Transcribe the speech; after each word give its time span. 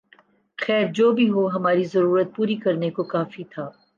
خیر 0.57 0.85
جو 0.93 1.11
بھی 1.11 1.29
ہو 1.29 1.45
ہماری 1.47 1.83
ضرورت 1.85 2.35
پوری 2.35 2.55
کرنے 2.57 2.89
کو 2.91 3.03
کافی 3.13 3.43
تھا 3.51 3.69